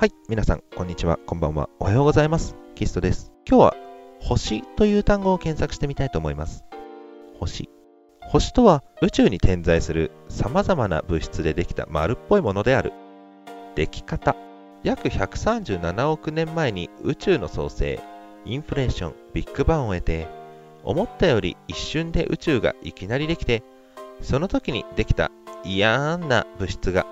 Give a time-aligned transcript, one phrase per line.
[0.00, 2.56] はい、皆さん、こんにちは、こんばんは、おはようございます。
[2.74, 3.32] キストです。
[3.46, 3.76] 今日は、
[4.18, 6.64] 星という単語を検索してみたいと思います。
[7.38, 7.68] 星。
[8.22, 12.94] 星とは、宇宙に点在する様々な物質でできた丸っぽいものである。
[13.74, 14.36] でき方。
[14.84, 18.00] 約137億年前に宇宙の創生、
[18.46, 20.28] インフレーション、ビッグバンを得て、
[20.82, 23.62] 思ったより一瞬で宇宙がいきなりできて、
[24.22, 25.30] その時にできた
[25.62, 27.04] 嫌な物質が、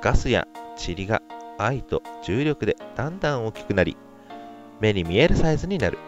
[0.00, 0.48] ガスや
[0.82, 1.20] 塵が
[1.58, 3.96] 愛と重力でだんだん大きくなり、
[4.80, 5.98] 目に見えるサイズになる。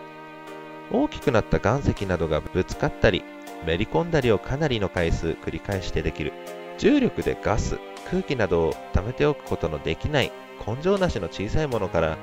[0.93, 3.25] 大きくなった岩石などがぶつかったり、
[3.67, 6.33] めり込んだりをかなりの回数繰り返してできる。
[6.79, 7.79] 重力でガス、
[8.11, 10.33] 空気などを溜めておくことのできない
[10.67, 12.17] 根性なしの小さいものから、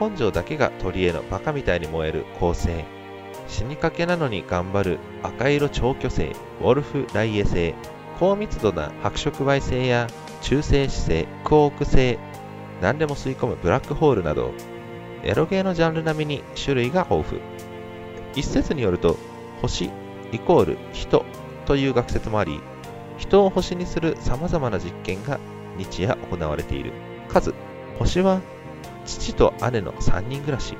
[0.00, 2.68] 根性だけが鳥へのバカみたいに燃える恒星。
[3.48, 6.26] 死にかけなのに頑張る赤色超巨星、
[6.60, 7.74] ウォルフ・ライエ星。
[8.18, 10.06] 高密度な白色矮星や
[10.42, 12.18] 中性子星、クオーク星、
[12.82, 14.52] 何でも吸い込むブラックホールなど、
[15.22, 17.40] エロゲーのジャンル並みに種類が豊富。
[18.34, 19.16] 一説によると、
[19.60, 19.88] 星
[20.32, 21.24] イコール人
[21.64, 22.60] という学説もあり、
[23.18, 25.38] 人を星にする様々な実験が
[25.78, 26.92] 日夜行われている。
[27.28, 27.54] 数、
[28.00, 28.40] 星は
[29.06, 30.76] 父と姉の3人暮らし。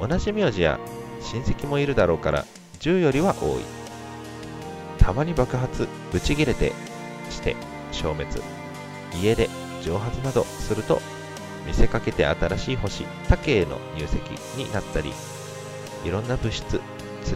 [0.00, 0.78] 同じ名字や
[1.20, 2.44] 親戚もいるだろうから
[2.78, 3.64] 10よりは多い。
[4.98, 6.72] たまに爆発、ブチ切れて
[7.30, 7.56] して
[7.90, 8.40] 消滅。
[9.20, 9.50] 家出、
[9.82, 11.00] 蒸発などすると
[11.66, 14.18] 見せかけて新しい星、他家への入籍
[14.56, 15.12] になったり、
[16.04, 16.80] いろんな物質、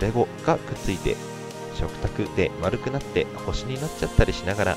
[0.00, 1.16] 連れ子がくっついて
[1.74, 4.76] 食卓で丸くなって星になっちゃったりしながら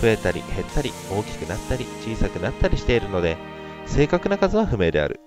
[0.00, 3.36] 増えたり減ったり大きくなったり小さくなったりしているので
[3.86, 5.20] 正確な数は不明である。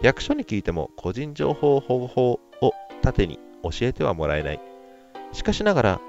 [0.00, 2.40] 役所に聞いても個人情報保護法を
[3.02, 4.60] 盾に教えてはもらえない。
[5.32, 6.00] しかしながら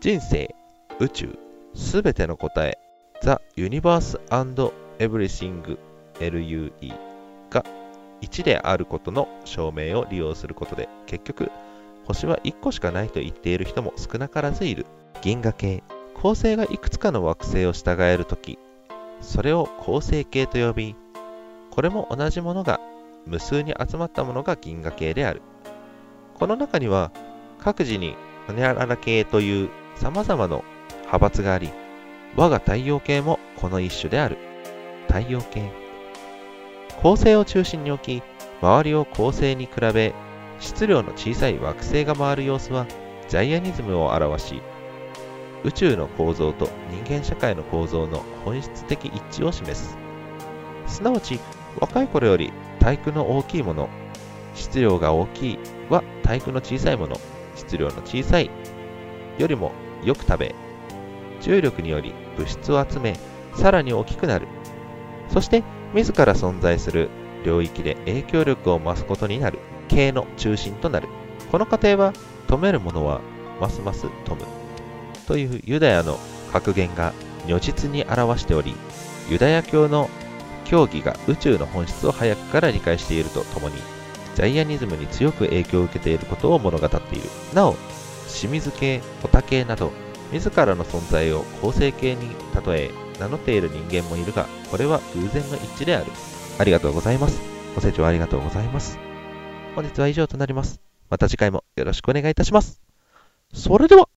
[0.00, 0.54] 人生
[1.00, 1.38] 宇宙
[1.74, 2.78] すべての答え
[3.22, 5.78] The Universe and Everything
[6.20, 6.72] LUE
[7.50, 7.64] が
[8.20, 11.50] 1であることの証明を利用することで結局
[12.06, 14.86] 星は1個しかないと言っている人も少なからずいる。
[15.20, 15.82] 銀河系。
[16.14, 18.58] 恒星がいくつかの惑星を従えるとき
[19.20, 20.96] それを恒星系と呼び
[21.70, 22.80] これも同じものが
[23.24, 25.42] 無数に集まったものが銀河系である。
[26.34, 27.12] この中には
[27.60, 28.16] 各自に
[28.46, 30.62] ホニャララ系という様々な
[30.92, 31.70] 派閥があり
[32.36, 34.38] 我が太陽系もこの一種である。
[35.08, 35.70] 太陽系。
[37.02, 38.22] 恒星を中心に置き
[38.60, 40.14] 周りを恒星に比べ
[40.58, 42.86] 質量の小さい惑星が回る様子は
[43.28, 44.62] ジャイアニズムを表し
[45.64, 49.96] 宇宙の構造と人間社会の構造の本質的一致を示す。
[50.86, 51.38] すなわち
[51.80, 53.88] 若い頃より体育の大きいもの
[54.54, 55.58] 質量が大きい
[55.90, 57.16] は体育の小さいもの
[57.54, 58.50] 質量の小さい
[59.38, 59.72] よりも
[60.04, 60.54] よく食べ
[61.40, 63.16] 重力により物質を集め
[63.54, 64.46] さらに大きくなる
[65.28, 65.62] そして
[65.94, 67.10] 自ら存在する
[67.44, 71.08] 領域で影響力を増すことになる系の中心となる。
[71.50, 72.12] この過程は、
[72.46, 73.20] 止めるものは
[73.60, 74.46] ますます富む。
[75.26, 76.18] というユダヤの
[76.52, 77.12] 格言が
[77.46, 78.74] 如実に表しており、
[79.30, 80.08] ユダヤ教の
[80.64, 83.76] 教義が宇宙の本質を早くから理解しているとともに、
[84.34, 87.28] ジャイアニズムに強く影響を受けていることを物語っている。
[87.54, 87.76] なお、
[88.28, 89.90] 清水系、オタ系など、
[90.32, 92.28] 自らの存在を構成形に
[92.66, 96.06] 例え、名乗っている人間もいるが、これは偶然の一致である。
[96.58, 97.40] ありがとうございます。
[97.74, 98.98] ご清聴ありがとうございます。
[99.74, 100.80] 本日は以上となります。
[101.08, 102.80] また次回もよろしくお願いいたします。
[103.54, 104.08] それでは。